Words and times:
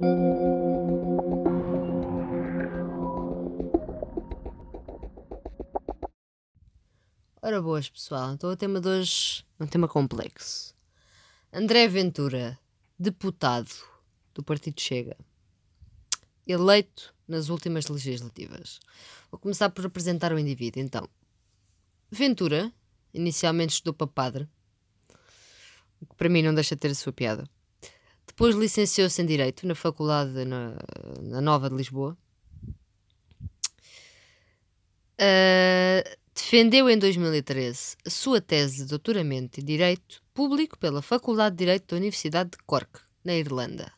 Ora 0.00 0.06
boas, 7.60 7.88
pessoal. 7.90 8.32
Então 8.32 8.48
o 8.48 8.56
tema 8.56 8.80
de 8.80 8.88
hoje 8.88 9.44
é 9.58 9.64
um 9.64 9.66
tema 9.66 9.88
complexo. 9.88 10.72
André 11.52 11.88
Ventura, 11.88 12.56
deputado 12.96 13.72
do 14.34 14.40
Partido 14.40 14.80
Chega, 14.80 15.16
eleito 16.46 17.12
nas 17.26 17.48
últimas 17.48 17.88
legislativas. 17.88 18.78
Vou 19.32 19.40
começar 19.40 19.68
por 19.70 19.84
apresentar 19.84 20.32
o 20.32 20.38
indivíduo. 20.38 20.80
Então, 20.80 21.08
Ventura, 22.08 22.72
inicialmente 23.12 23.72
estudou 23.72 23.94
para 23.94 24.06
padre, 24.06 24.48
o 26.00 26.06
que 26.06 26.14
para 26.14 26.28
mim 26.28 26.42
não 26.42 26.54
deixa 26.54 26.76
de 26.76 26.80
ter 26.82 26.92
a 26.92 26.94
sua 26.94 27.12
piada. 27.12 27.50
Depois 28.28 28.54
licenciou-se 28.54 29.20
em 29.20 29.26
Direito 29.26 29.66
na 29.66 29.74
Faculdade 29.74 30.44
na, 30.44 30.76
na 31.22 31.40
Nova 31.40 31.68
de 31.68 31.74
Lisboa. 31.74 32.16
Uh, 35.20 36.16
defendeu 36.32 36.88
em 36.88 36.96
2013 36.96 37.96
a 38.06 38.10
sua 38.10 38.40
tese 38.40 38.84
de 38.84 38.90
doutoramento 38.90 39.58
em 39.58 39.64
Direito 39.64 40.22
Público 40.32 40.78
pela 40.78 41.02
Faculdade 41.02 41.56
de 41.56 41.58
Direito 41.58 41.88
da 41.88 41.96
Universidade 41.96 42.50
de 42.50 42.58
Cork, 42.64 43.00
na 43.24 43.34
Irlanda. 43.34 43.92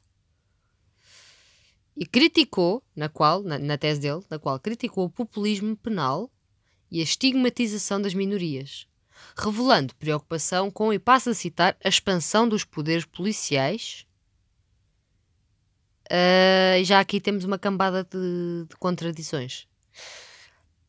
E 1.95 2.07
criticou, 2.07 2.83
na 2.97 3.11
qual, 3.11 3.43
na, 3.43 3.59
na 3.59 3.77
tese 3.77 4.01
dele, 4.01 4.23
na 4.31 4.39
qual 4.39 4.59
criticou 4.59 5.05
o 5.05 5.11
populismo 5.11 5.77
penal 5.77 6.31
e 6.91 7.01
a 7.01 7.03
estigmatização 7.03 8.01
das 8.01 8.15
minorias, 8.15 8.87
revelando 9.37 9.95
preocupação 9.97 10.71
com, 10.71 10.93
e 10.93 10.99
passo 10.99 11.29
a 11.31 11.35
citar, 11.35 11.77
a 11.85 11.89
expansão 11.89 12.49
dos 12.49 12.65
poderes 12.65 13.05
policiais 13.05 14.07
Uh, 16.11 16.83
já 16.83 16.99
aqui 16.99 17.21
temos 17.21 17.45
uma 17.45 17.57
cambada 17.57 18.03
de, 18.03 18.67
de, 18.69 18.77
contradições. 18.81 19.69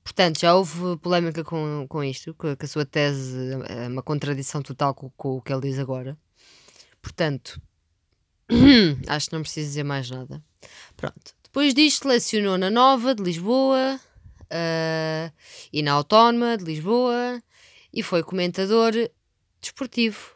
Portanto, 0.04 0.40
já 0.40 0.56
houve 0.56 0.98
polémica 0.98 1.44
com, 1.44 1.86
com 1.88 2.04
isto, 2.04 2.34
que, 2.34 2.56
que 2.56 2.66
a 2.66 2.68
sua 2.68 2.86
tese 2.86 3.38
é 3.68 3.88
uma 3.88 4.02
contradição 4.02 4.64
total 4.64 4.95
com, 4.95 5.12
com 5.12 5.38
o 5.38 5.42
que 5.42 5.54
ele 5.54 5.62
diz 5.62 5.78
agora. 5.78 6.18
Portanto, 7.04 7.62
acho 9.08 9.28
que 9.28 9.36
não 9.36 9.44
preciso 9.44 9.68
dizer 9.68 9.84
mais 9.84 10.10
nada. 10.10 10.44
Pronto. 10.98 11.36
Depois 11.44 11.76
disto, 11.76 12.08
lecionou 12.08 12.58
na 12.58 12.72
Nova 12.72 13.14
de 13.14 13.22
Lisboa 13.22 14.00
uh, 14.45 15.34
e 15.72 15.84
na 15.84 15.92
Autónoma 15.92 16.58
de 16.58 16.64
Lisboa 16.64 17.44
e 17.94 18.02
foi 18.02 18.23
comentador 18.23 18.94
desportivo, 19.62 20.36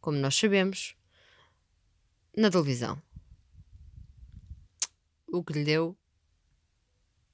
como 0.00 0.18
nós 0.18 0.34
sabemos, 0.34 0.96
na 2.36 2.50
televisão 2.50 3.00
o 5.30 5.42
que 5.42 5.52
lhe 5.52 5.64
deu 5.64 5.96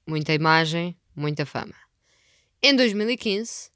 muita 0.07 0.33
imagem, 0.33 0.95
muita 1.15 1.45
fama. 1.45 1.75
Em 2.61 2.75
2015, 2.75 3.69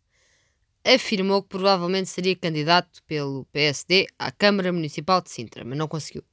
afirmou 0.83 1.43
que 1.43 1.49
provavelmente 1.49 2.09
seria 2.09 2.35
candidato 2.35 3.03
pelo 3.03 3.45
PSD 3.45 4.07
à 4.17 4.31
Câmara 4.31 4.71
Municipal 4.71 5.21
de 5.21 5.29
Sintra, 5.29 5.63
mas 5.63 5.77
não 5.77 5.87
conseguiu. 5.87 6.23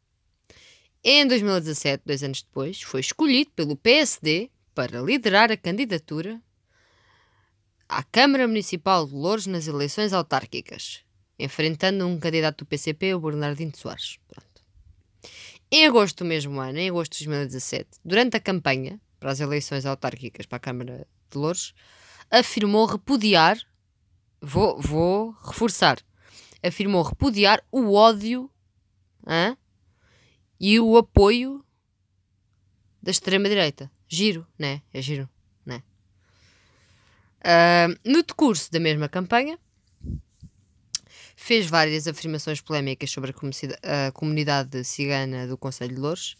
Em 1.02 1.26
2017, 1.26 2.02
dois 2.04 2.22
anos 2.22 2.42
depois, 2.42 2.82
foi 2.82 3.00
escolhido 3.00 3.50
pelo 3.54 3.76
PSD 3.76 4.50
para 4.74 5.00
liderar 5.00 5.52
a 5.52 5.56
candidatura 5.56 6.40
à 7.88 8.02
Câmara 8.02 8.48
Municipal 8.48 9.06
de 9.06 9.14
Louros 9.14 9.46
nas 9.46 9.68
eleições 9.68 10.12
autárquicas, 10.12 11.04
enfrentando 11.38 12.06
um 12.06 12.18
candidato 12.18 12.64
do 12.64 12.66
PCP, 12.66 13.14
o 13.14 13.20
Bernardino 13.20 13.72
Soares. 13.76 14.18
Pronto. 14.26 14.45
Em 15.70 15.86
agosto 15.86 16.18
do 16.18 16.28
mesmo 16.28 16.60
ano, 16.60 16.78
em 16.78 16.88
agosto 16.88 17.18
de 17.18 17.24
2017, 17.24 17.98
durante 18.04 18.36
a 18.36 18.40
campanha 18.40 19.00
para 19.18 19.32
as 19.32 19.40
eleições 19.40 19.84
autárquicas 19.84 20.46
para 20.46 20.56
a 20.56 20.60
Câmara 20.60 21.06
de 21.30 21.38
Louros, 21.38 21.74
afirmou 22.30 22.86
repudiar, 22.86 23.58
vou, 24.40 24.80
vou 24.80 25.32
reforçar, 25.44 25.98
afirmou 26.62 27.02
repudiar 27.02 27.62
o 27.72 27.94
ódio 27.94 28.50
e 30.60 30.78
o 30.78 30.96
apoio 30.96 31.64
da 33.02 33.10
extrema-direita. 33.10 33.90
Giro, 34.08 34.46
né? 34.56 34.82
É 34.92 35.02
giro, 35.02 35.28
né? 35.64 35.82
Uh, 37.40 37.98
no 38.08 38.22
decurso 38.22 38.70
da 38.70 38.78
mesma 38.78 39.08
campanha, 39.08 39.58
fez 41.46 41.66
várias 41.66 42.08
afirmações 42.08 42.60
polémicas 42.60 43.08
sobre 43.08 43.30
a, 43.30 44.08
a 44.08 44.12
comunidade 44.12 44.82
cigana 44.82 45.46
do 45.46 45.56
Conselho 45.56 45.94
de 45.94 46.00
Louros, 46.00 46.36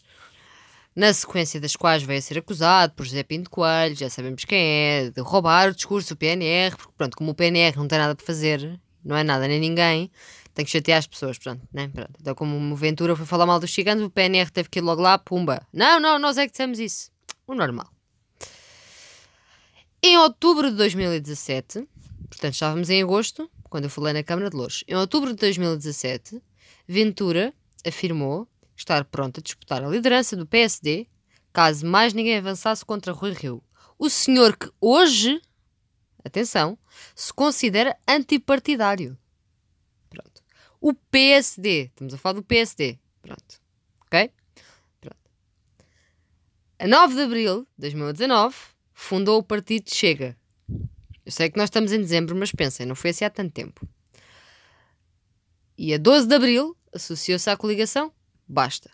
na 0.93 1.13
sequência 1.13 1.61
das 1.61 1.77
quais 1.77 2.03
veio 2.03 2.19
a 2.19 2.21
ser 2.21 2.39
acusado 2.39 2.91
por 2.93 3.05
José 3.05 3.23
Pinto 3.23 3.49
Coelho, 3.49 3.95
já 3.95 4.09
sabemos 4.09 4.43
quem 4.43 4.59
é, 4.59 5.09
de 5.09 5.21
roubar 5.21 5.69
o 5.69 5.73
discurso 5.73 6.13
do 6.13 6.17
PNR, 6.17 6.75
porque 6.75 6.91
pronto, 6.97 7.15
como 7.15 7.31
o 7.31 7.33
PNR 7.33 7.77
não 7.77 7.87
tem 7.87 7.99
nada 7.99 8.15
para 8.15 8.25
fazer, 8.25 8.77
não 9.01 9.15
é 9.15 9.23
nada 9.23 9.47
nem 9.47 9.61
ninguém, 9.61 10.11
tem 10.53 10.65
que 10.65 10.71
chatear 10.71 10.99
as 10.99 11.07
pessoas, 11.07 11.37
pronto, 11.37 11.61
né? 11.71 11.87
Pronto. 11.87 12.11
Então, 12.19 12.35
como 12.35 12.73
o 12.73 12.75
Ventura 12.75 13.15
foi 13.15 13.25
falar 13.25 13.45
mal 13.45 13.61
dos 13.61 13.73
ciganos, 13.73 14.03
o 14.03 14.09
PNR 14.09 14.51
teve 14.51 14.67
que 14.67 14.79
ir 14.79 14.81
logo 14.81 15.01
lá, 15.01 15.17
pumba. 15.17 15.65
Não, 15.71 16.01
não, 16.01 16.19
nós 16.19 16.37
é 16.37 16.45
que 16.45 16.51
dissemos 16.51 16.79
isso. 16.79 17.11
O 17.47 17.55
normal. 17.55 17.87
Em 20.03 20.17
outubro 20.17 20.69
de 20.69 20.75
2017, 20.75 21.87
portanto 22.29 22.53
estávamos 22.53 22.89
em 22.89 23.01
agosto, 23.01 23.49
quando 23.69 23.85
eu 23.85 23.89
falei 23.89 24.13
na 24.13 24.23
Câmara 24.23 24.49
de 24.49 24.55
Louros. 24.55 24.83
Em 24.87 24.95
outubro 24.95 25.29
de 25.29 25.35
2017, 25.37 26.41
Ventura 26.87 27.53
afirmou 27.85 28.47
estar 28.75 29.03
pronto 29.05 29.39
a 29.39 29.43
disputar 29.43 29.83
a 29.83 29.89
liderança 29.89 30.35
do 30.35 30.45
PSD 30.45 31.07
caso 31.51 31.85
mais 31.87 32.13
ninguém 32.13 32.37
avançasse 32.37 32.85
contra 32.85 33.11
Rui 33.11 33.33
Rio. 33.33 33.63
O 33.97 34.09
senhor 34.09 34.55
que 34.55 34.69
hoje, 34.79 35.41
atenção, 36.23 36.77
se 37.15 37.33
considera 37.33 37.97
antipartidário. 38.07 39.17
Pronto. 40.07 40.43
O 40.79 40.93
PSD, 40.93 41.85
estamos 41.85 42.13
a 42.13 42.17
falar 42.17 42.33
do 42.33 42.43
PSD. 42.43 42.99
Pronto. 43.23 43.59
Ok? 44.05 44.31
Pronto. 45.01 45.17
A 46.77 46.87
9 46.87 47.15
de 47.15 47.21
abril 47.21 47.61
de 47.75 47.89
2019, 47.89 48.55
fundou 48.93 49.39
o 49.39 49.43
partido 49.43 49.89
Chega, 49.89 50.37
eu 51.27 51.31
sei 51.31 51.49
que 51.49 51.57
nós 51.57 51.65
estamos 51.65 51.91
em 51.91 51.99
dezembro, 51.99 52.33
mas 52.37 52.53
pensem, 52.53 52.85
não 52.85 52.95
foi 52.95 53.09
assim 53.09 53.25
há 53.25 53.29
tanto 53.29 53.51
tempo. 53.51 53.85
E 55.77 55.93
a 55.93 55.97
12 55.97 56.25
de 56.25 56.33
abril 56.33 56.73
associou-se 56.93 57.49
à 57.49 57.57
coligação 57.57 58.13
Basta 58.47 58.89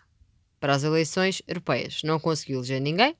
para 0.58 0.74
as 0.74 0.82
eleições 0.82 1.40
europeias. 1.46 2.00
Não 2.02 2.18
conseguiu 2.18 2.58
eleger 2.58 2.80
ninguém. 2.80 3.16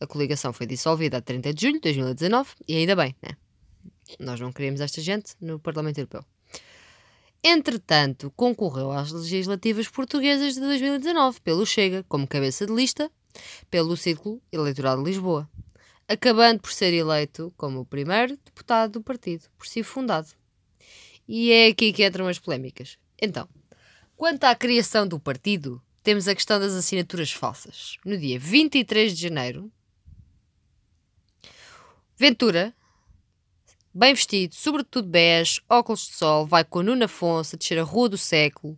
A 0.00 0.06
coligação 0.06 0.50
foi 0.50 0.66
dissolvida 0.66 1.18
a 1.18 1.20
30 1.20 1.52
de 1.52 1.60
julho 1.60 1.74
de 1.74 1.80
2019 1.80 2.50
e 2.66 2.76
ainda 2.76 2.96
bem, 2.96 3.14
né? 3.20 3.36
Nós 4.18 4.40
não 4.40 4.50
queríamos 4.50 4.80
esta 4.80 5.02
gente 5.02 5.34
no 5.38 5.58
Parlamento 5.60 5.98
Europeu. 5.98 6.24
Entretanto, 7.44 8.32
concorreu 8.34 8.90
às 8.90 9.12
legislativas 9.12 9.88
portuguesas 9.88 10.54
de 10.54 10.60
2019 10.60 11.38
pelo 11.42 11.66
Chega, 11.66 12.02
como 12.08 12.26
cabeça 12.26 12.64
de 12.66 12.72
lista, 12.72 13.10
pelo 13.70 13.94
Círculo 13.94 14.40
Eleitoral 14.50 14.96
de 14.96 15.04
Lisboa 15.04 15.46
acabando 16.08 16.60
por 16.60 16.72
ser 16.72 16.94
eleito 16.94 17.52
como 17.56 17.80
o 17.80 17.84
primeiro 17.84 18.36
deputado 18.38 18.92
do 18.92 19.02
partido, 19.02 19.44
por 19.58 19.66
si 19.66 19.82
fundado. 19.82 20.28
E 21.28 21.52
é 21.52 21.66
aqui 21.66 21.92
que 21.92 22.06
entram 22.06 22.26
as 22.26 22.38
polémicas. 22.38 22.98
Então, 23.20 23.46
quanto 24.16 24.44
à 24.44 24.54
criação 24.54 25.06
do 25.06 25.20
partido, 25.20 25.82
temos 26.02 26.26
a 26.26 26.34
questão 26.34 26.58
das 26.58 26.72
assinaturas 26.72 27.30
falsas. 27.30 27.98
No 28.04 28.16
dia 28.16 28.38
23 28.38 29.14
de 29.14 29.22
janeiro, 29.22 29.70
Ventura, 32.20 32.74
bem 33.94 34.12
vestido, 34.12 34.52
sobretudo 34.52 35.06
bege, 35.06 35.60
óculos 35.68 36.08
de 36.08 36.14
sol, 36.14 36.44
vai 36.44 36.64
com 36.64 36.82
Nuno 36.82 37.04
Afonso 37.04 37.54
a 37.54 37.58
descer 37.58 37.78
a 37.78 37.84
Rua 37.84 38.08
do 38.08 38.18
Século 38.18 38.76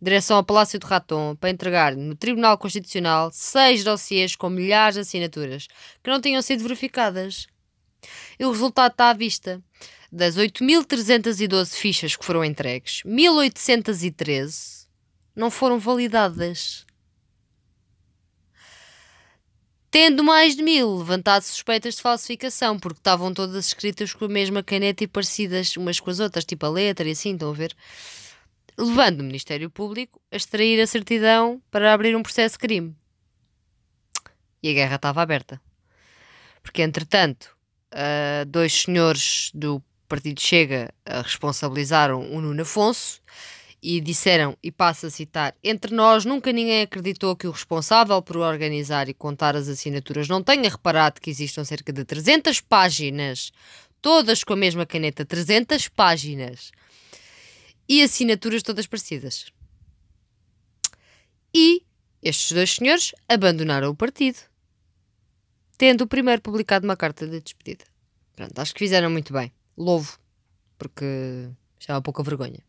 direção 0.00 0.36
ao 0.36 0.44
Palácio 0.44 0.78
do 0.78 0.86
Raton 0.86 1.36
para 1.36 1.50
entregar 1.50 1.94
no 1.94 2.14
Tribunal 2.14 2.56
Constitucional 2.56 3.30
seis 3.32 3.84
dossiês 3.84 4.34
com 4.34 4.48
milhares 4.48 4.94
de 4.94 5.00
assinaturas 5.00 5.66
que 6.02 6.10
não 6.10 6.20
tinham 6.20 6.40
sido 6.40 6.62
verificadas. 6.62 7.46
E 8.38 8.44
o 8.44 8.50
resultado 8.50 8.92
está 8.92 9.10
à 9.10 9.12
vista. 9.12 9.62
Das 10.12 10.36
8.312 10.36 11.74
fichas 11.74 12.16
que 12.16 12.24
foram 12.24 12.44
entregues, 12.44 13.02
1.813 13.06 14.88
não 15.36 15.50
foram 15.50 15.78
validadas. 15.78 16.84
Tendo 19.90 20.22
mais 20.22 20.54
de 20.54 20.62
mil 20.62 20.98
levantado 20.98 21.42
suspeitas 21.42 21.96
de 21.96 22.02
falsificação, 22.02 22.78
porque 22.78 22.98
estavam 22.98 23.34
todas 23.34 23.66
escritas 23.66 24.12
com 24.12 24.24
a 24.24 24.28
mesma 24.28 24.62
caneta 24.62 25.02
e 25.02 25.08
parecidas 25.08 25.76
umas 25.76 25.98
com 25.98 26.10
as 26.10 26.20
outras, 26.20 26.44
tipo 26.44 26.64
a 26.64 26.68
letra 26.68 27.08
e 27.08 27.12
assim, 27.12 27.32
estão 27.32 27.50
a 27.50 27.54
ver? 27.54 27.74
Levando 28.78 29.20
o 29.20 29.24
Ministério 29.24 29.70
Público 29.70 30.20
a 30.30 30.36
extrair 30.36 30.80
a 30.80 30.86
certidão 30.86 31.60
para 31.70 31.92
abrir 31.92 32.16
um 32.16 32.22
processo 32.22 32.54
de 32.54 32.60
crime. 32.60 32.96
E 34.62 34.70
a 34.70 34.72
guerra 34.72 34.96
estava 34.96 35.22
aberta. 35.22 35.60
Porque, 36.62 36.82
entretanto, 36.82 37.56
uh, 37.92 38.44
dois 38.46 38.72
senhores 38.82 39.50
do 39.54 39.82
Partido 40.08 40.40
Chega 40.40 40.92
uh, 41.08 41.22
responsabilizaram 41.22 42.30
o 42.32 42.40
Nuno 42.40 42.62
Afonso 42.62 43.20
e 43.82 44.00
disseram, 44.00 44.56
e 44.62 44.70
passo 44.70 45.06
a 45.06 45.10
citar: 45.10 45.54
Entre 45.64 45.94
nós, 45.94 46.24
nunca 46.24 46.52
ninguém 46.52 46.82
acreditou 46.82 47.34
que 47.34 47.46
o 47.46 47.50
responsável 47.50 48.20
por 48.20 48.36
organizar 48.36 49.08
e 49.08 49.14
contar 49.14 49.56
as 49.56 49.68
assinaturas 49.68 50.28
não 50.28 50.42
tenha 50.42 50.68
reparado 50.68 51.20
que 51.20 51.30
existam 51.30 51.64
cerca 51.64 51.92
de 51.92 52.04
300 52.04 52.60
páginas, 52.60 53.52
todas 54.02 54.44
com 54.44 54.52
a 54.52 54.56
mesma 54.56 54.84
caneta, 54.84 55.24
300 55.24 55.88
páginas, 55.88 56.70
e 57.90 58.04
assinaturas 58.04 58.62
todas 58.62 58.86
parecidas. 58.86 59.46
E 61.52 61.84
estes 62.22 62.52
dois 62.52 62.70
senhores 62.76 63.12
abandonaram 63.28 63.90
o 63.90 63.96
partido, 63.96 64.38
tendo 65.76 66.02
o 66.02 66.06
primeiro 66.06 66.40
publicado 66.40 66.86
uma 66.86 66.96
carta 66.96 67.26
de 67.26 67.40
despedida. 67.40 67.84
Pronto, 68.36 68.56
acho 68.60 68.72
que 68.72 68.78
fizeram 68.78 69.10
muito 69.10 69.32
bem. 69.32 69.52
Louvo, 69.76 70.20
porque 70.78 71.50
já 71.80 71.96
há 71.96 72.00
pouca 72.00 72.22
vergonha. 72.22 72.64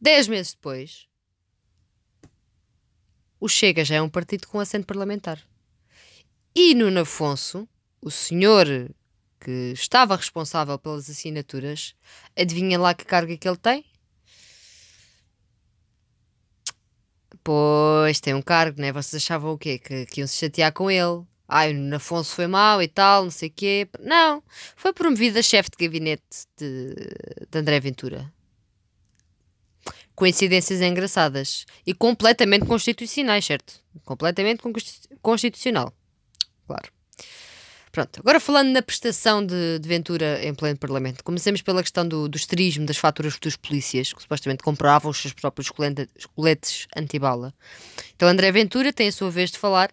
Dez 0.00 0.28
meses 0.28 0.54
depois, 0.54 1.08
o 3.40 3.48
Chega 3.48 3.84
já 3.84 3.96
é 3.96 4.02
um 4.02 4.08
partido 4.08 4.46
com 4.46 4.60
assento 4.60 4.86
parlamentar. 4.86 5.42
E 6.54 6.76
Nuno 6.76 7.00
Afonso, 7.00 7.68
o 8.00 8.08
senhor 8.08 8.66
que 9.40 9.72
estava 9.72 10.14
responsável 10.14 10.78
pelas 10.78 11.10
assinaturas, 11.10 11.96
adivinha 12.38 12.78
lá 12.78 12.94
que 12.94 13.04
cargo 13.04 13.32
é 13.32 13.36
que 13.36 13.48
ele 13.48 13.56
tem? 13.56 13.84
Pois, 17.44 18.20
tem 18.20 18.32
um 18.32 18.40
cargo, 18.40 18.80
né? 18.80 18.90
Vocês 18.90 19.22
achavam 19.22 19.52
o 19.52 19.58
quê? 19.58 19.78
Que, 19.78 20.06
que 20.06 20.20
iam 20.20 20.26
se 20.26 20.38
chatear 20.38 20.72
com 20.72 20.90
ele. 20.90 21.22
Ai, 21.46 21.74
o 21.74 21.94
Afonso 21.94 22.34
foi 22.34 22.46
mau 22.46 22.82
e 22.82 22.88
tal, 22.88 23.24
não 23.24 23.30
sei 23.30 23.50
o 23.50 23.52
quê. 23.52 23.86
Não, 24.00 24.42
foi 24.74 24.94
promovido 24.94 25.38
a 25.38 25.42
chefe 25.42 25.68
de 25.70 25.86
gabinete 25.86 26.22
de, 26.56 26.94
de 27.50 27.58
André 27.58 27.78
Ventura. 27.80 28.32
Coincidências 30.14 30.80
engraçadas. 30.80 31.66
E 31.86 31.92
completamente 31.92 32.64
constitucionais, 32.64 33.44
certo? 33.44 33.74
Completamente 34.04 34.62
constitucional. 35.20 35.92
Claro. 36.66 36.90
Pronto, 37.94 38.18
agora 38.18 38.40
falando 38.40 38.72
na 38.72 38.82
prestação 38.82 39.46
de, 39.46 39.78
de 39.78 39.88
Ventura 39.88 40.44
em 40.44 40.52
pleno 40.52 40.76
Parlamento, 40.76 41.22
comecemos 41.22 41.62
pela 41.62 41.80
questão 41.80 42.06
do, 42.06 42.28
do 42.28 42.36
esterismo 42.36 42.84
das 42.84 42.96
faturas 42.96 43.38
dos 43.38 43.54
polícias, 43.54 44.12
que 44.12 44.20
supostamente 44.20 44.64
compravam 44.64 45.12
os 45.12 45.16
seus 45.16 45.32
próprios 45.32 45.70
coletes 46.34 46.88
antibala. 46.96 47.54
Então 48.16 48.28
André 48.28 48.50
Ventura 48.50 48.92
tem 48.92 49.06
a 49.06 49.12
sua 49.12 49.30
vez 49.30 49.52
de 49.52 49.58
falar, 49.58 49.92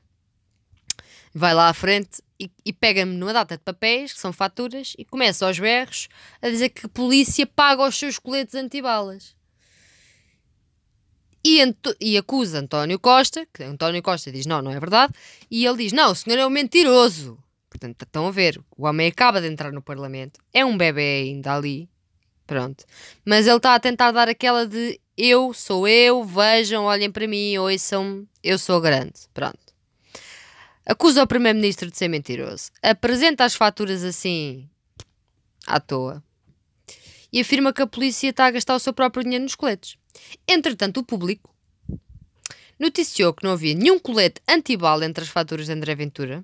vai 1.31 1.53
lá 1.53 1.69
à 1.69 1.74
frente 1.75 2.24
e, 2.39 2.50
e 2.65 2.74
pega-me 2.74 3.15
numa 3.15 3.33
data 3.33 3.56
de 3.56 3.63
papéis, 3.63 4.13
que 4.13 4.19
são 4.19 4.33
faturas, 4.33 4.95
e 4.98 5.06
começa 5.06 5.45
aos 5.45 5.59
berros 5.59 6.07
a 6.42 6.50
dizer 6.50 6.69
que 6.69 6.88
a 6.88 6.89
polícia 6.89 7.45
paga 7.45 7.88
os 7.88 7.95
seus 7.95 8.18
coletes 8.18 8.56
antibalas. 8.56 9.36
E, 11.45 11.59
e, 12.00 12.18
acusa 12.18 12.62
António 12.62 12.98
Costa, 12.98 13.45
que 13.53 13.62
António 13.62 14.01
Costa 14.01 14.31
diz 14.31 14.48
não, 14.48 14.59
não 14.59 14.71
é 14.71 14.80
verdade, 14.80 15.13
e 15.51 15.68
ele 15.68 15.83
diz 15.83 15.94
não, 15.94 16.13
o 16.13 16.15
senhor 16.15 16.39
é 16.39 16.48
um 16.48 16.50
mentiroso. 16.50 17.38
Portanto, 17.71 18.03
estão 18.03 18.27
a 18.27 18.31
ver, 18.31 18.62
o 18.77 18.85
homem 18.85 19.07
acaba 19.07 19.39
de 19.39 19.47
entrar 19.47 19.71
no 19.71 19.81
Parlamento, 19.81 20.41
é 20.53 20.63
um 20.65 20.77
bebê 20.77 21.21
ainda 21.23 21.56
ali, 21.56 21.89
pronto. 22.45 22.83
Mas 23.25 23.47
ele 23.47 23.56
está 23.56 23.73
a 23.73 23.79
tentar 23.79 24.12
dar 24.12 24.27
aquela 24.27 24.68
de 24.68 25.00
eu 25.18 25.53
sou 25.53 25.88
eu, 25.88 26.21
vejam, 26.21 26.83
olhem 26.83 27.09
para 27.09 27.25
mim, 27.25 27.57
ouçam, 27.57 28.27
eu 28.44 28.59
sou 28.59 28.81
grande, 28.81 29.13
pronto. 29.33 29.57
Acusa 30.85 31.23
o 31.23 31.27
Primeiro-Ministro 31.27 31.89
de 31.89 31.97
ser 31.97 32.09
mentiroso, 32.09 32.71
apresenta 32.83 33.45
as 33.45 33.56
faturas 33.56 34.03
assim, 34.03 34.69
à 35.65 35.79
toa, 35.79 36.21
e 37.31 37.39
afirma 37.39 37.71
que 37.71 37.81
a 37.81 37.88
polícia 37.88 38.29
está 38.29 38.47
a 38.47 38.51
gastar 38.51 38.75
o 38.75 38.79
seu 38.79 38.91
próprio 38.91 39.24
dinheiro 39.24 39.45
nos 39.45 39.56
coletes. 39.56 39.95
Entretanto, 40.45 41.00
o 41.00 41.06
público 41.06 41.56
noticiou 42.77 43.33
que 43.33 43.45
não 43.45 43.53
havia 43.53 43.74
nenhum 43.74 43.97
colete 43.97 44.41
antibala 44.45 45.06
entre 45.06 45.24
as 45.24 45.29
faturas 45.29 45.67
de 45.67 45.71
André 45.71 45.95
Ventura 45.95 46.44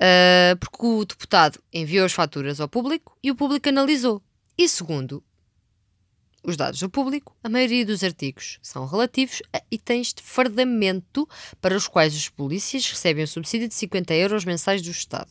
uh, 0.00 0.56
porque 0.58 0.86
o 0.86 1.04
deputado 1.04 1.60
enviou 1.72 2.06
as 2.06 2.12
faturas 2.12 2.60
ao 2.60 2.68
público 2.68 3.16
e 3.22 3.30
o 3.30 3.34
público 3.34 3.68
analisou. 3.68 4.22
E 4.56 4.68
segundo 4.68 5.22
os 6.42 6.56
dados 6.56 6.80
do 6.80 6.88
público, 6.88 7.36
a 7.44 7.50
maioria 7.50 7.84
dos 7.84 8.02
artigos 8.02 8.58
são 8.62 8.86
relativos 8.86 9.42
a 9.52 9.62
itens 9.70 10.14
de 10.14 10.22
fardamento 10.22 11.28
para 11.60 11.76
os 11.76 11.86
quais 11.86 12.16
os 12.16 12.28
polícias 12.30 12.86
recebem 12.88 13.24
um 13.24 13.26
subsídio 13.26 13.68
de 13.68 13.74
50 13.74 14.14
euros 14.14 14.44
mensais 14.44 14.80
do 14.80 14.90
Estado. 14.90 15.30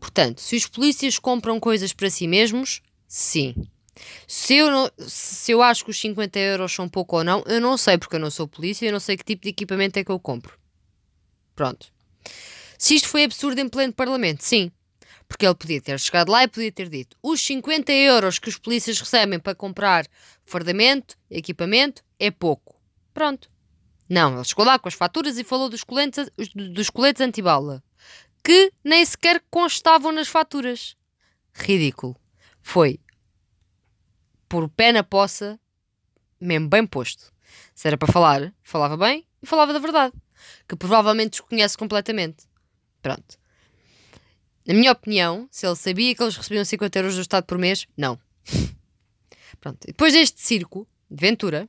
Portanto, 0.00 0.40
se 0.40 0.56
os 0.56 0.66
polícias 0.66 1.18
compram 1.18 1.60
coisas 1.60 1.92
para 1.92 2.10
si 2.10 2.26
mesmos, 2.26 2.82
sim. 3.06 3.54
Se 4.26 4.54
eu, 4.54 4.70
não, 4.70 4.90
se 5.06 5.52
eu 5.52 5.62
acho 5.62 5.84
que 5.84 5.90
os 5.90 6.00
50 6.00 6.38
euros 6.38 6.72
são 6.72 6.88
pouco 6.88 7.16
ou 7.16 7.24
não, 7.24 7.42
eu 7.46 7.60
não 7.60 7.76
sei, 7.76 7.98
porque 7.98 8.16
eu 8.16 8.20
não 8.20 8.30
sou 8.30 8.46
polícia 8.46 8.86
eu 8.86 8.92
não 8.92 9.00
sei 9.00 9.16
que 9.16 9.24
tipo 9.24 9.42
de 9.42 9.50
equipamento 9.50 9.98
é 9.98 10.04
que 10.04 10.10
eu 10.10 10.20
compro. 10.20 10.58
Pronto. 11.54 11.92
Se 12.78 12.94
isto 12.94 13.08
foi 13.08 13.24
absurdo 13.24 13.60
em 13.60 13.68
pleno 13.68 13.92
Parlamento, 13.92 14.44
sim. 14.44 14.70
Porque 15.26 15.44
ele 15.44 15.54
podia 15.54 15.82
ter 15.82 15.98
chegado 16.00 16.30
lá 16.30 16.44
e 16.44 16.48
podia 16.48 16.72
ter 16.72 16.88
dito: 16.88 17.16
os 17.22 17.40
50 17.40 17.92
euros 17.92 18.38
que 18.38 18.48
os 18.48 18.56
polícias 18.56 18.98
recebem 18.98 19.38
para 19.38 19.54
comprar 19.54 20.06
fardamento, 20.44 21.18
equipamento, 21.28 22.02
é 22.18 22.30
pouco. 22.30 22.80
Pronto. 23.12 23.50
Não, 24.08 24.36
ele 24.36 24.44
chegou 24.44 24.64
lá 24.64 24.78
com 24.78 24.88
as 24.88 24.94
faturas 24.94 25.36
e 25.36 25.44
falou 25.44 25.68
dos 25.68 25.84
coletes, 25.84 26.30
dos 26.54 26.88
coletes 26.88 27.20
antibala, 27.20 27.84
que 28.42 28.72
nem 28.82 29.04
sequer 29.04 29.42
constavam 29.50 30.12
nas 30.12 30.28
faturas. 30.28 30.96
Ridículo. 31.52 32.16
Foi 32.62 32.98
por 34.48 34.66
pé 34.70 34.92
na 34.92 35.02
poça, 35.02 35.60
mesmo 36.40 36.68
bem 36.68 36.86
posto. 36.86 37.30
Se 37.74 37.86
era 37.86 37.98
para 37.98 38.10
falar, 38.10 38.54
falava 38.62 38.96
bem 38.96 39.26
e 39.42 39.46
falava 39.46 39.74
da 39.74 39.78
verdade, 39.78 40.14
que 40.66 40.74
provavelmente 40.74 41.32
desconhece 41.32 41.76
completamente. 41.76 42.47
Pronto. 43.02 43.38
Na 44.66 44.74
minha 44.74 44.92
opinião, 44.92 45.48
se 45.50 45.66
ele 45.66 45.76
sabia 45.76 46.14
que 46.14 46.22
eles 46.22 46.36
recebiam 46.36 46.64
50 46.64 46.98
euros 46.98 47.14
do 47.14 47.22
Estado 47.22 47.44
por 47.44 47.56
mês, 47.56 47.86
não. 47.96 48.18
Pronto. 49.60 49.78
depois 49.86 50.12
deste 50.12 50.40
circo 50.40 50.86
de 51.10 51.20
Ventura, 51.20 51.68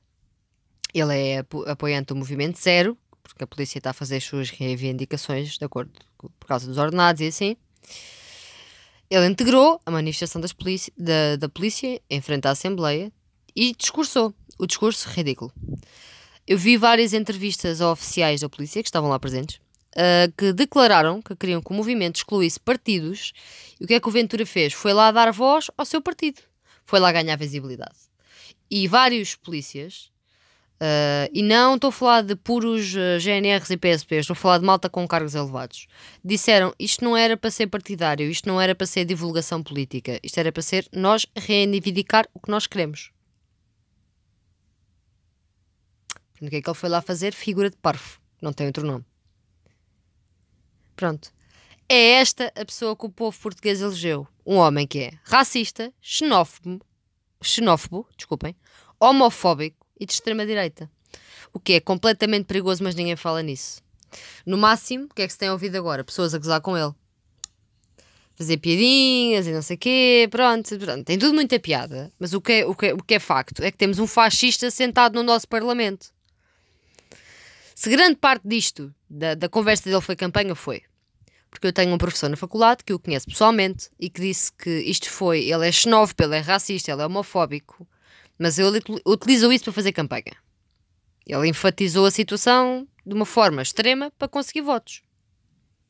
ele 0.93 1.17
é 1.17 1.45
apoiante 1.67 2.07
do 2.07 2.15
Movimento 2.15 2.59
Zero, 2.59 2.97
porque 3.23 3.43
a 3.43 3.47
polícia 3.47 3.77
está 3.77 3.91
a 3.91 3.93
fazer 3.93 4.17
as 4.17 4.23
suas 4.23 4.49
reivindicações 4.49 5.57
de 5.57 5.63
acordo 5.63 5.91
por 6.17 6.45
causa 6.45 6.67
dos 6.67 6.77
ordenados 6.77 7.21
e 7.21 7.27
assim. 7.27 7.55
Ele 9.09 9.27
integrou 9.27 9.79
a 9.85 9.91
manifestação 9.91 10.41
das 10.41 10.53
da, 10.97 11.35
da 11.37 11.49
polícia 11.49 12.01
em 12.09 12.21
frente 12.21 12.47
à 12.47 12.51
Assembleia 12.51 13.11
e 13.55 13.73
discursou. 13.73 14.33
O 14.57 14.67
discurso 14.67 15.07
ridículo. 15.09 15.53
Eu 16.45 16.57
vi 16.57 16.75
várias 16.75 17.13
entrevistas 17.13 17.79
a 17.79 17.91
oficiais 17.91 18.41
da 18.41 18.49
polícia 18.49 18.83
que 18.83 18.89
estavam 18.89 19.09
lá 19.09 19.17
presentes 19.17 19.61
uh, 19.99 20.31
que 20.37 20.53
declararam 20.53 21.21
que 21.21 21.35
queriam 21.35 21.61
que 21.61 21.71
o 21.71 21.73
movimento 21.73 22.17
excluísse 22.17 22.59
partidos. 22.59 23.33
E 23.79 23.83
o 23.83 23.87
que 23.87 23.93
é 23.93 23.99
que 23.99 24.07
o 24.07 24.11
Ventura 24.11 24.45
fez? 24.45 24.73
Foi 24.73 24.93
lá 24.93 25.11
dar 25.11 25.31
voz 25.31 25.69
ao 25.77 25.85
seu 25.85 26.01
partido. 26.01 26.41
Foi 26.85 26.99
lá 26.99 27.11
ganhar 27.11 27.35
visibilidade. 27.35 27.97
E 28.71 28.87
vários 28.87 29.35
polícias, 29.35 30.11
uh, 30.81 31.29
e 31.33 31.41
não 31.41 31.75
estou 31.75 31.89
a 31.89 31.91
falar 31.91 32.21
de 32.21 32.35
puros 32.35 32.95
ah, 32.95 33.17
GNRs 33.19 33.69
e 33.71 33.77
PSPs, 33.77 34.21
estou 34.21 34.33
a 34.33 34.35
falar 34.35 34.59
de 34.59 34.65
malta 34.65 34.87
com 34.89 35.07
cargos 35.07 35.33
elevados, 35.33 35.87
disseram 36.23 36.73
isto 36.77 37.03
não 37.03 37.17
era 37.17 37.35
para 37.35 37.49
ser 37.49 37.65
partidário, 37.65 38.29
isto 38.29 38.47
não 38.47 38.61
era 38.61 38.75
para 38.75 38.85
ser 38.85 39.05
divulgação 39.05 39.63
política, 39.63 40.19
isto 40.21 40.39
era 40.39 40.51
para 40.51 40.61
ser 40.61 40.87
nós 40.93 41.25
reivindicar 41.35 42.27
o 42.31 42.39
que 42.39 42.51
nós 42.51 42.67
queremos. 42.67 43.11
O 46.39 46.47
que 46.47 46.55
é 46.55 46.61
que 46.61 46.69
ele 46.69 46.77
foi 46.77 46.89
lá 46.89 47.01
fazer? 47.01 47.33
Figura 47.33 47.69
de 47.69 47.77
parvo. 47.77 48.19
Não 48.41 48.53
tem 48.53 48.67
outro 48.67 48.85
nome. 48.85 49.03
Pronto. 50.99 51.31
É 51.87 52.15
esta 52.15 52.51
a 52.57 52.65
pessoa 52.65 52.93
que 52.93 53.05
o 53.05 53.09
povo 53.09 53.39
português 53.39 53.79
elegeu. 53.79 54.27
Um 54.45 54.57
homem 54.57 54.85
que 54.85 54.99
é 54.99 55.11
racista, 55.23 55.93
xenófobo, 56.01 56.81
xenófobo, 57.41 58.05
desculpem, 58.17 58.53
homofóbico 58.99 59.77
e 59.97 60.05
de 60.05 60.11
extrema-direita. 60.11 60.91
O 61.53 61.59
que 61.59 61.71
é 61.75 61.79
completamente 61.79 62.47
perigoso, 62.47 62.83
mas 62.83 62.95
ninguém 62.95 63.15
fala 63.15 63.41
nisso. 63.41 63.81
No 64.45 64.57
máximo, 64.57 65.05
o 65.05 65.13
que 65.13 65.21
é 65.21 65.27
que 65.27 65.31
se 65.31 65.39
tem 65.39 65.49
ouvido 65.49 65.77
agora? 65.77 66.03
Pessoas 66.03 66.35
a 66.35 66.37
gozar 66.37 66.59
com 66.59 66.77
ele. 66.77 66.93
Fazer 68.35 68.57
piadinhas 68.57 69.47
e 69.47 69.53
não 69.53 69.61
sei 69.61 69.77
o 69.77 69.79
quê, 69.79 70.27
pronto, 70.29 70.77
pronto. 70.77 71.05
Tem 71.05 71.17
tudo 71.17 71.33
muita 71.33 71.57
piada. 71.61 72.11
Mas 72.19 72.33
o 72.33 72.41
que, 72.41 72.51
é, 72.51 72.65
o, 72.65 72.75
que 72.75 72.87
é, 72.87 72.93
o 72.93 72.97
que 72.97 73.13
é 73.13 73.19
facto 73.19 73.63
é 73.63 73.71
que 73.71 73.77
temos 73.77 73.99
um 73.99 74.07
fascista 74.07 74.69
sentado 74.69 75.15
no 75.15 75.23
nosso 75.23 75.47
Parlamento. 75.47 76.07
Se 77.73 77.89
grande 77.89 78.17
parte 78.17 78.45
disto, 78.45 78.93
da, 79.09 79.35
da 79.35 79.47
conversa 79.47 79.89
dele 79.89 80.01
foi 80.01 80.13
campanha, 80.13 80.53
foi 80.53 80.83
porque 81.49 81.67
eu 81.67 81.73
tenho 81.73 81.93
um 81.93 81.97
professor 81.97 82.29
na 82.29 82.37
faculdade 82.37 82.83
que 82.83 82.93
o 82.93 82.99
conheço 82.99 83.27
pessoalmente 83.27 83.89
e 83.99 84.09
que 84.09 84.21
disse 84.21 84.51
que 84.51 84.69
isto 84.69 85.09
foi, 85.09 85.49
ele 85.49 85.67
é 85.67 85.71
xenófobo, 85.71 86.23
ele 86.23 86.37
é 86.37 86.39
racista, 86.39 86.91
ele 86.91 87.01
é 87.01 87.05
homofóbico, 87.05 87.87
mas 88.37 88.57
ele 88.59 88.81
utilizou 89.05 89.51
isso 89.51 89.65
para 89.65 89.73
fazer 89.73 89.91
campanha. 89.91 90.35
Ele 91.25 91.47
enfatizou 91.47 92.05
a 92.05 92.11
situação 92.11 92.87
de 93.05 93.13
uma 93.13 93.25
forma 93.25 93.61
extrema 93.61 94.11
para 94.17 94.27
conseguir 94.27 94.61
votos. 94.61 95.01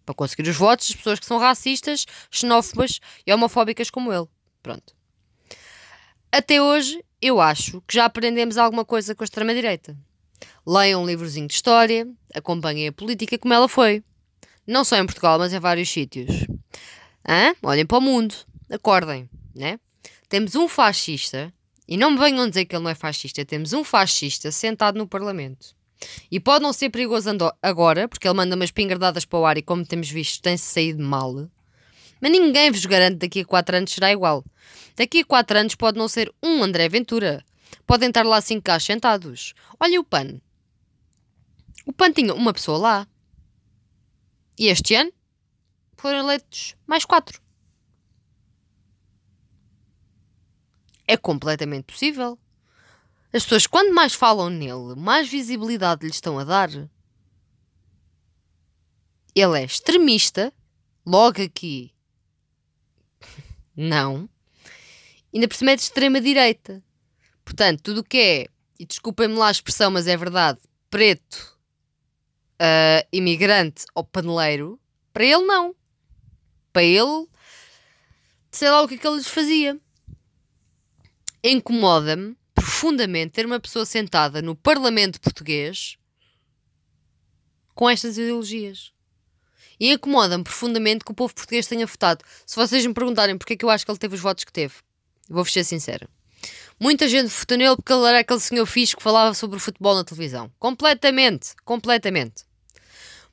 Para 0.05 0.15
conseguir 0.15 0.49
os 0.49 0.55
votos 0.55 0.87
das 0.87 0.97
pessoas 0.97 1.19
que 1.19 1.25
são 1.25 1.37
racistas, 1.37 2.05
xenófobas 2.31 2.99
e 3.25 3.33
homofóbicas 3.33 3.89
como 3.89 4.11
ele. 4.11 4.27
Pronto. 4.63 4.95
Até 6.31 6.61
hoje, 6.61 7.03
eu 7.21 7.39
acho 7.39 7.81
que 7.87 7.95
já 7.95 8.05
aprendemos 8.05 8.57
alguma 8.57 8.85
coisa 8.85 9.15
com 9.15 9.23
a 9.23 9.25
extrema-direita. 9.25 9.97
Leiam 10.65 11.03
um 11.03 11.05
livrozinho 11.05 11.47
de 11.47 11.53
história, 11.53 12.07
acompanhem 12.33 12.87
a 12.87 12.93
política 12.93 13.37
como 13.37 13.53
ela 13.53 13.67
foi. 13.67 14.03
Não 14.69 14.83
só 14.83 14.97
em 14.97 15.05
Portugal, 15.07 15.39
mas 15.39 15.51
em 15.51 15.59
vários 15.59 15.89
sítios. 15.89 16.45
Hã? 17.27 17.55
Olhem 17.63 17.87
para 17.87 17.97
o 17.97 18.01
mundo, 18.01 18.35
acordem, 18.69 19.27
né? 19.55 19.79
Temos 20.29 20.53
um 20.53 20.67
fascista, 20.67 21.51
e 21.87 21.97
não 21.97 22.11
me 22.11 22.19
venham 22.19 22.47
dizer 22.47 22.65
que 22.65 22.75
ele 22.75 22.83
não 22.83 22.91
é 22.91 22.93
fascista, 22.93 23.43
temos 23.43 23.73
um 23.73 23.83
fascista 23.83 24.51
sentado 24.51 24.95
no 24.95 25.07
Parlamento. 25.07 25.75
E 26.29 26.39
pode 26.39 26.61
não 26.61 26.71
ser 26.71 26.91
perigoso 26.91 27.31
agora, 27.63 28.07
porque 28.07 28.27
ele 28.27 28.37
manda 28.37 28.55
umas 28.55 28.69
pingardadas 28.69 29.25
para 29.25 29.39
o 29.39 29.45
ar 29.47 29.57
e, 29.57 29.63
como 29.63 29.83
temos 29.83 30.07
visto, 30.07 30.39
tem-se 30.39 30.71
saído 30.71 31.03
mal. 31.03 31.49
Mas 32.21 32.31
ninguém 32.31 32.69
vos 32.69 32.85
garante 32.85 33.17
daqui 33.17 33.39
a 33.39 33.45
4 33.45 33.77
anos 33.77 33.91
será 33.91 34.11
igual. 34.11 34.45
Daqui 34.95 35.21
a 35.21 35.25
4 35.25 35.57
anos 35.57 35.73
pode 35.73 35.97
não 35.97 36.07
ser 36.07 36.31
um 36.43 36.63
André 36.63 36.87
Ventura. 36.87 37.43
Podem 37.87 38.09
estar 38.09 38.23
lá 38.23 38.39
5 38.39 38.61
cá 38.61 38.79
sentados. 38.79 39.55
Olha 39.79 39.99
o 39.99 40.03
PAN. 40.03 40.39
O 41.87 41.91
PAN 41.91 42.11
tinha 42.11 42.35
uma 42.35 42.53
pessoa 42.53 42.77
lá. 42.77 43.07
E 44.59 44.67
este 44.67 44.93
ano 44.93 45.13
foram 45.95 46.19
eleitos 46.19 46.75
mais 46.85 47.05
4. 47.05 47.41
É 51.07 51.15
completamente 51.15 51.85
possível. 51.85 52.37
As 53.31 53.43
pessoas, 53.43 53.65
quando 53.65 53.95
mais 53.95 54.13
falam 54.13 54.49
nele, 54.49 54.95
mais 54.97 55.29
visibilidade 55.29 56.05
lhe 56.05 56.11
estão 56.11 56.37
a 56.37 56.43
dar. 56.43 56.69
Ele 59.33 59.59
é 59.59 59.63
extremista, 59.63 60.53
logo 61.05 61.41
aqui. 61.41 61.93
Não. 63.77 64.29
Ainda 65.33 65.47
por 65.47 65.55
cima 65.55 65.71
é 65.71 65.75
de 65.77 65.83
extrema-direita. 65.83 66.83
Portanto, 67.45 67.81
tudo 67.81 68.01
o 68.01 68.03
que 68.03 68.17
é, 68.17 68.47
e 68.77 68.85
desculpem-me 68.85 69.35
lá 69.35 69.47
a 69.47 69.51
expressão, 69.51 69.89
mas 69.89 70.05
é 70.05 70.17
verdade, 70.17 70.59
preto, 70.89 71.58
uh, 72.59 73.07
imigrante 73.11 73.85
ou 73.95 74.03
paneleiro, 74.03 74.79
para 75.13 75.25
ele 75.25 75.45
não. 75.45 75.75
Para 76.71 76.83
ele, 76.83 77.27
sei 78.51 78.69
lá 78.69 78.81
o 78.81 78.87
que 78.87 78.95
é 78.95 78.97
que 78.97 79.07
ele 79.07 79.17
lhes 79.17 79.27
fazia. 79.27 79.79
Incomoda-me 81.43 82.37
profundamente 82.53 83.31
ter 83.31 83.45
uma 83.45 83.59
pessoa 83.59 83.85
sentada 83.85 84.41
no 84.41 84.55
Parlamento 84.55 85.21
português 85.21 85.97
com 87.73 87.89
estas 87.89 88.17
ideologias. 88.17 88.91
E 89.79 89.93
incomoda-me 89.93 90.43
profundamente 90.43 91.05
que 91.05 91.11
o 91.11 91.15
povo 91.15 91.33
português 91.33 91.65
tenha 91.65 91.85
votado. 91.85 92.25
Se 92.45 92.57
vocês 92.57 92.85
me 92.85 92.93
perguntarem 92.93 93.37
porque 93.37 93.53
é 93.53 93.55
que 93.55 93.63
eu 93.63 93.69
acho 93.69 93.85
que 93.85 93.91
ele 93.91 93.97
teve 93.97 94.15
os 94.15 94.21
votos 94.21 94.43
que 94.43 94.51
teve, 94.51 94.75
vou-vos 95.29 95.53
ser 95.53 95.63
sincera. 95.63 96.09
Muita 96.77 97.07
gente 97.07 97.29
votou 97.29 97.57
nele 97.57 97.75
porque 97.77 97.93
ele 97.93 98.05
era 98.05 98.19
aquele 98.19 98.39
senhor 98.41 98.65
fixe 98.65 98.95
que 98.95 99.03
falava 99.03 99.33
sobre 99.33 99.55
o 99.55 99.59
futebol 99.59 99.95
na 99.95 100.03
televisão. 100.03 100.51
Completamente, 100.59 101.55
completamente. 101.63 102.48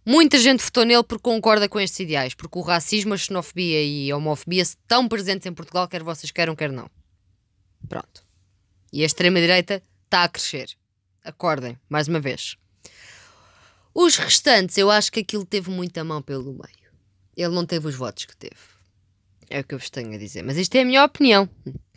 Muita 0.09 0.39
gente 0.39 0.63
votou 0.63 0.85
nele 0.85 1.03
porque 1.03 1.25
concorda 1.25 1.69
com 1.69 1.81
estes 1.81 1.99
ideais, 1.99 2.33
porque 2.33 2.57
o 2.57 2.63
racismo, 2.63 3.13
a 3.13 3.17
xenofobia 3.17 3.83
e 3.83 4.09
a 4.09 4.17
homofobia 4.17 4.63
estão 4.63 5.09
presentes 5.09 5.47
em 5.47 5.53
Portugal, 5.53 5.89
quer 5.89 6.05
vocês 6.05 6.31
queiram, 6.31 6.55
quer 6.55 6.71
não. 6.71 6.89
Pronto. 7.89 8.25
E 8.93 9.03
a 9.03 9.07
extrema-direita 9.07 9.83
está 10.05 10.23
a 10.23 10.29
crescer. 10.29 10.71
Acordem, 11.25 11.77
mais 11.89 12.07
uma 12.07 12.21
vez. 12.21 12.57
Os 13.93 14.17
restantes, 14.17 14.79
eu 14.79 14.93
acho 14.93 15.11
que 15.11 15.21
aquilo 15.21 15.45
teve 15.45 15.71
muita 15.71 16.05
mão 16.05 16.23
pelo 16.23 16.53
meio. 16.53 16.93
Ele 17.37 17.53
não 17.53 17.67
teve 17.67 17.89
os 17.89 17.97
votos 17.97 18.27
que 18.27 18.37
teve. 18.37 18.55
É 19.51 19.59
o 19.59 19.65
que 19.65 19.75
eu 19.75 19.79
vos 19.79 19.91
tenho 19.91 20.15
a 20.15 20.19
dizer. 20.19 20.45
Mas 20.45 20.57
isto 20.57 20.77
é 20.77 20.83
a 20.83 20.85
minha 20.85 21.05
opinião. 21.05 21.51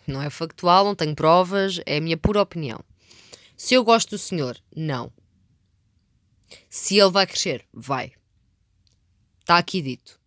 Não 0.07 0.19
é 0.19 0.31
factual, 0.31 0.83
não 0.83 0.95
tenho 0.95 1.13
provas, 1.13 1.79
é 1.85 1.97
a 1.97 2.01
minha 2.01 2.17
pura 2.17 2.41
opinião. 2.41 2.79
Se 3.55 3.75
eu 3.75 3.83
gosto 3.83 4.09
do 4.09 4.17
senhor, 4.17 4.57
não. 4.75 5.11
Se 6.69 6.97
ele 6.97 7.11
vai 7.11 7.25
crescer, 7.25 7.65
vai. 7.73 8.13
Está 9.39 9.57
aqui 9.57 9.81
dito. 9.81 10.19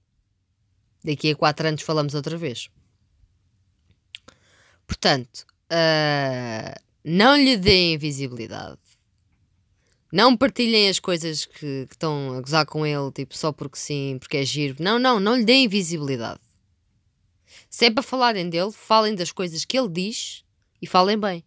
Daqui 1.04 1.30
a 1.30 1.36
quatro 1.36 1.66
anos 1.66 1.82
falamos 1.82 2.14
outra 2.14 2.36
vez. 2.36 2.70
Portanto, 4.86 5.46
uh, 5.70 6.80
não 7.04 7.36
lhe 7.36 7.56
deem 7.56 7.98
visibilidade. 7.98 8.78
Não 10.12 10.36
partilhem 10.36 10.88
as 10.88 10.98
coisas 10.98 11.46
que, 11.46 11.86
que, 11.86 11.94
estão 11.94 12.34
a 12.36 12.40
gozar 12.40 12.66
com 12.66 12.86
ele, 12.86 13.10
tipo, 13.12 13.36
só 13.36 13.50
porque 13.50 13.78
sim, 13.78 14.18
porque 14.20 14.36
é 14.36 14.44
giro. 14.44 14.76
Não, 14.78 14.98
não, 14.98 15.18
não 15.18 15.36
lhe 15.36 15.44
deem 15.44 15.66
visibilidade. 15.66 16.40
Se 17.70 17.86
é 17.86 17.90
para 17.90 18.02
falarem 18.02 18.50
dele, 18.50 18.70
falem 18.72 19.14
das 19.14 19.32
coisas 19.32 19.64
que 19.64 19.78
ele 19.78 19.88
diz 19.88 20.44
e 20.80 20.86
falem 20.86 21.18
bem. 21.18 21.44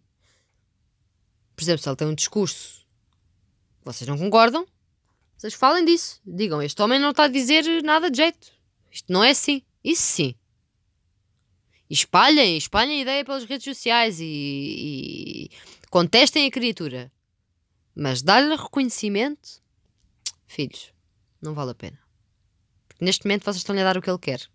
Por 1.54 1.62
exemplo, 1.62 1.82
se 1.82 1.88
ele 1.88 1.96
tem 1.96 2.08
um 2.08 2.14
discurso, 2.14 2.85
vocês 3.86 4.08
não 4.08 4.18
concordam, 4.18 4.66
vocês 5.38 5.54
falem 5.54 5.84
disso. 5.84 6.20
Digam, 6.26 6.60
este 6.60 6.80
homem 6.82 6.98
não 6.98 7.10
está 7.10 7.24
a 7.24 7.28
dizer 7.28 7.64
nada 7.82 8.10
de 8.10 8.16
jeito. 8.16 8.48
Isto 8.90 9.12
não 9.12 9.22
é 9.22 9.30
assim. 9.30 9.62
Isso 9.84 10.02
sim. 10.02 10.34
E 11.88 11.94
espalhem, 11.94 12.56
espalhem 12.56 12.98
a 12.98 13.02
ideia 13.02 13.24
pelas 13.24 13.44
redes 13.44 13.64
sociais 13.64 14.18
e, 14.18 14.24
e 14.24 15.50
contestem 15.88 16.46
a 16.46 16.50
criatura. 16.50 17.12
Mas 17.94 18.22
dar-lhe 18.22 18.56
reconhecimento, 18.56 19.62
filhos, 20.46 20.92
não 21.40 21.54
vale 21.54 21.70
a 21.70 21.74
pena. 21.74 21.98
Porque 22.88 23.04
neste 23.04 23.24
momento 23.24 23.44
vocês 23.44 23.58
estão-lhe 23.58 23.80
a 23.80 23.84
dar 23.84 23.96
o 23.96 24.02
que 24.02 24.10
ele 24.10 24.18
quer. 24.18 24.48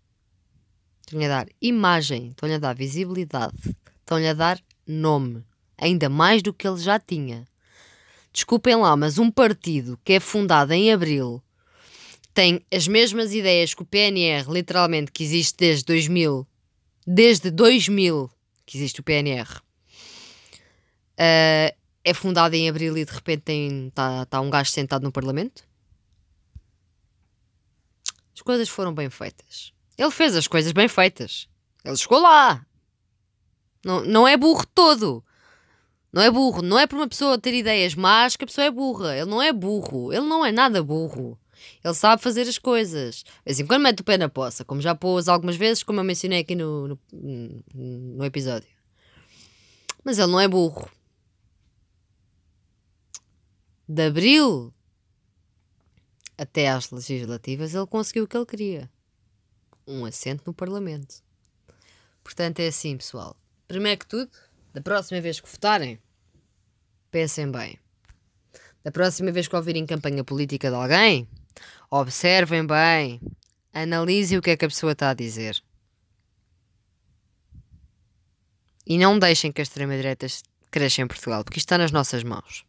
Estão-lhe 1.00 1.24
a 1.24 1.28
dar 1.28 1.48
imagem, 1.60 2.28
estão-lhe 2.28 2.54
a 2.54 2.58
dar 2.58 2.74
visibilidade, 2.74 3.56
estão-lhe 4.00 4.28
a 4.28 4.34
dar 4.34 4.62
nome. 4.86 5.42
Ainda 5.78 6.10
mais 6.10 6.42
do 6.42 6.52
que 6.52 6.68
ele 6.68 6.78
já 6.78 7.00
tinha. 7.00 7.48
Desculpem 8.32 8.76
lá, 8.76 8.96
mas 8.96 9.18
um 9.18 9.30
partido 9.30 9.98
que 10.04 10.14
é 10.14 10.20
fundado 10.20 10.72
em 10.72 10.92
abril 10.92 11.42
tem 12.32 12.64
as 12.72 12.88
mesmas 12.88 13.34
ideias 13.34 13.74
que 13.74 13.82
o 13.82 13.86
PNR, 13.86 14.50
literalmente, 14.50 15.12
que 15.12 15.22
existe 15.22 15.56
desde 15.58 15.84
2000 15.84 16.46
desde 17.06 17.50
2000 17.50 18.30
que 18.64 18.78
existe 18.78 19.00
o 19.00 19.02
PNR. 19.02 19.48
Uh, 21.18 21.76
é 22.04 22.14
fundado 22.14 22.54
em 22.54 22.68
abril 22.68 22.96
e 22.96 23.04
de 23.04 23.12
repente 23.12 23.52
está 23.88 24.24
tá 24.26 24.40
um 24.40 24.50
gajo 24.50 24.70
sentado 24.70 25.02
no 25.02 25.12
Parlamento. 25.12 25.64
As 28.34 28.40
coisas 28.40 28.68
foram 28.68 28.94
bem 28.94 29.10
feitas. 29.10 29.72
Ele 29.96 30.10
fez 30.10 30.34
as 30.34 30.46
coisas 30.46 30.72
bem 30.72 30.88
feitas. 30.88 31.48
Ele 31.84 31.96
chegou 31.96 32.20
lá. 32.20 32.64
Não, 33.84 34.04
não 34.04 34.26
é 34.26 34.36
burro 34.36 34.66
todo. 34.74 35.22
Não 36.12 36.20
é 36.22 36.30
burro. 36.30 36.62
Não 36.62 36.78
é 36.78 36.86
por 36.86 36.96
uma 36.96 37.08
pessoa 37.08 37.38
ter 37.38 37.54
ideias 37.54 37.94
más 37.94 38.36
que 38.36 38.44
a 38.44 38.46
pessoa 38.46 38.66
é 38.66 38.70
burra. 38.70 39.16
Ele 39.16 39.30
não 39.30 39.40
é 39.40 39.52
burro. 39.52 40.12
Ele 40.12 40.26
não 40.26 40.44
é 40.44 40.52
nada 40.52 40.82
burro. 40.82 41.38
Ele 41.82 41.94
sabe 41.94 42.22
fazer 42.22 42.42
as 42.42 42.58
coisas. 42.58 43.24
Em 43.46 43.66
quando 43.66 43.82
mete 43.82 44.00
o 44.00 44.04
pé 44.04 44.18
na 44.18 44.28
poça, 44.28 44.64
como 44.64 44.80
já 44.80 44.94
pôs 44.94 45.28
algumas 45.28 45.56
vezes, 45.56 45.82
como 45.82 46.00
eu 46.00 46.04
mencionei 46.04 46.40
aqui 46.40 46.54
no, 46.54 46.88
no, 46.88 46.98
no 47.72 48.24
episódio. 48.24 48.68
Mas 50.04 50.18
ele 50.18 50.30
não 50.30 50.40
é 50.40 50.48
burro. 50.48 50.90
De 53.88 54.06
abril 54.06 54.72
até 56.36 56.68
às 56.68 56.90
legislativas, 56.90 57.74
ele 57.74 57.86
conseguiu 57.86 58.24
o 58.24 58.26
que 58.26 58.36
ele 58.36 58.46
queria: 58.46 58.90
um 59.86 60.04
assento 60.04 60.42
no 60.46 60.54
Parlamento. 60.54 61.22
Portanto, 62.22 62.60
é 62.60 62.68
assim, 62.68 62.96
pessoal. 62.96 63.36
Primeiro 63.68 64.00
que 64.00 64.06
tudo, 64.06 64.30
da 64.72 64.80
próxima 64.80 65.20
vez 65.20 65.40
que 65.40 65.48
votarem, 65.48 65.98
pensem 67.10 67.50
bem. 67.50 67.78
Da 68.82 68.90
próxima 68.90 69.30
vez 69.30 69.46
que 69.46 69.56
ouvirem 69.56 69.86
campanha 69.86 70.24
política 70.24 70.68
de 70.68 70.74
alguém, 70.74 71.28
Observem 71.90 72.66
bem. 72.66 73.20
Analise 73.72 74.36
o 74.36 74.40
que 74.40 74.50
é 74.50 74.56
que 74.56 74.64
a 74.64 74.68
pessoa 74.68 74.92
está 74.92 75.10
a 75.10 75.14
dizer. 75.14 75.62
E 78.86 78.98
não 78.98 79.18
deixem 79.18 79.52
que 79.52 79.60
a 79.60 79.62
extrema-direita 79.62 80.26
cresça 80.70 81.02
em 81.02 81.06
Portugal, 81.06 81.44
porque 81.44 81.58
isto 81.58 81.66
está 81.66 81.78
nas 81.78 81.92
nossas 81.92 82.24
mãos. 82.24 82.64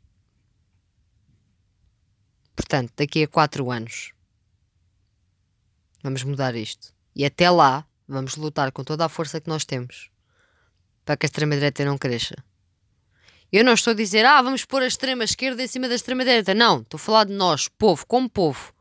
Portanto, 2.56 2.92
daqui 2.98 3.24
a 3.24 3.28
quatro 3.28 3.72
anos 3.72 4.12
vamos 6.04 6.24
mudar 6.24 6.54
isto. 6.54 6.94
E 7.16 7.26
até 7.26 7.50
lá 7.50 7.88
vamos 8.06 8.36
lutar 8.36 8.74
com 8.74 8.84
toda 8.84 9.06
a 9.06 9.10
força 9.10 9.40
que 9.40 9.50
nós 9.50 9.64
temos 9.66 10.12
para 11.06 11.18
que 11.18 11.26
a 11.26 11.28
extrema-direita 11.28 11.86
não 11.86 11.98
cresça. 11.98 12.36
Eu 13.52 13.64
não 13.64 13.74
estou 13.74 13.92
a 13.92 13.96
dizer, 13.96 14.26
ah, 14.26 14.42
vamos 14.42 14.66
pôr 14.66 14.82
a 14.82 14.88
extrema-esquerda 14.88 15.62
em 15.62 15.68
cima 15.68 15.88
da 15.88 15.96
extrema-direita. 15.96 16.54
Não, 16.54 16.82
estou 16.82 16.98
a 16.98 17.02
falar 17.02 17.26
de 17.26 17.34
nós, 17.34 17.68
povo, 17.68 18.06
como 18.08 18.30
povo 18.30 18.74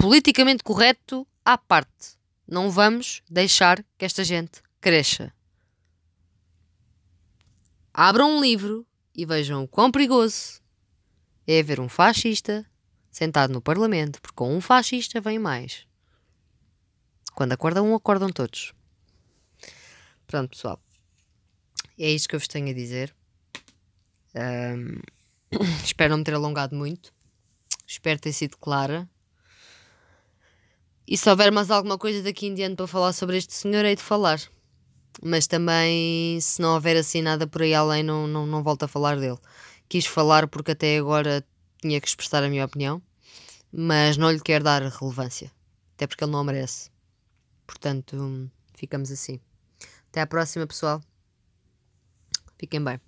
politicamente 0.00 0.64
correto 0.64 1.28
à 1.44 1.58
parte. 1.58 2.18
Não 2.48 2.70
vamos 2.70 3.22
deixar 3.28 3.84
que 3.98 4.06
esta 4.06 4.24
gente 4.24 4.62
cresça. 4.80 5.30
Abram 7.92 8.38
um 8.38 8.40
livro 8.40 8.86
e 9.14 9.26
vejam 9.26 9.62
o 9.62 9.68
quão 9.68 9.90
perigoso 9.90 10.62
é 11.46 11.62
ver 11.62 11.80
um 11.80 11.88
fascista 11.88 12.64
sentado 13.10 13.52
no 13.52 13.60
Parlamento, 13.60 14.22
porque 14.22 14.36
com 14.36 14.56
um 14.56 14.60
fascista 14.62 15.20
vem 15.20 15.38
mais. 15.38 15.86
Quando 17.34 17.52
acorda 17.52 17.82
um, 17.82 17.94
acordam 17.94 18.30
todos. 18.30 18.72
Pronto, 20.26 20.48
pessoal. 20.48 20.80
É 22.04 22.10
isto 22.10 22.28
que 22.28 22.34
eu 22.34 22.40
vos 22.40 22.48
tenho 22.48 22.70
a 22.70 22.72
dizer. 22.72 23.14
Um, 24.34 25.00
espero 25.84 26.10
não 26.10 26.18
me 26.18 26.24
ter 26.24 26.34
alongado 26.34 26.74
muito. 26.74 27.12
Espero 27.86 28.20
ter 28.20 28.32
sido 28.32 28.56
clara. 28.56 29.08
E 31.06 31.16
se 31.16 31.28
houver 31.28 31.50
mais 31.50 31.70
alguma 31.70 31.98
coisa 31.98 32.22
daqui 32.22 32.46
em 32.46 32.54
diante 32.54 32.76
para 32.76 32.86
falar 32.86 33.12
sobre 33.12 33.36
este 33.36 33.52
senhor, 33.52 33.84
hei 33.84 33.96
de 33.96 34.02
falar. 34.02 34.40
Mas 35.22 35.46
também, 35.46 36.40
se 36.40 36.62
não 36.62 36.74
houver 36.74 36.96
assim 36.96 37.20
nada 37.20 37.46
por 37.46 37.62
aí 37.62 37.74
além, 37.74 38.02
não, 38.02 38.26
não, 38.26 38.46
não 38.46 38.62
volto 38.62 38.84
a 38.84 38.88
falar 38.88 39.18
dele. 39.18 39.38
Quis 39.88 40.06
falar 40.06 40.46
porque 40.46 40.70
até 40.70 40.98
agora 40.98 41.44
tinha 41.82 42.00
que 42.00 42.06
expressar 42.06 42.44
a 42.44 42.48
minha 42.48 42.64
opinião, 42.64 43.02
mas 43.72 44.16
não 44.16 44.30
lhe 44.30 44.40
quero 44.40 44.64
dar 44.64 44.82
relevância. 44.82 45.50
Até 45.96 46.06
porque 46.06 46.22
ele 46.22 46.32
não 46.32 46.44
merece. 46.44 46.90
Portanto, 47.66 48.48
ficamos 48.74 49.10
assim. 49.10 49.40
Até 50.08 50.20
à 50.20 50.26
próxima, 50.26 50.66
pessoal. 50.66 51.02
Fiquem 52.60 52.84
bem. 52.84 53.00